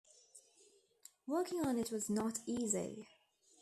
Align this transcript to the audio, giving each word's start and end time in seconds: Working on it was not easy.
Working 1.27 1.63
on 1.63 1.77
it 1.77 1.91
was 1.91 2.09
not 2.09 2.39
easy. 2.47 3.07